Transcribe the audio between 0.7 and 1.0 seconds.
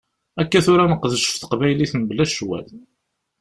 ad